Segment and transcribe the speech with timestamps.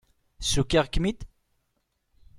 [0.43, 1.19] Ssukiɣ-kem-id?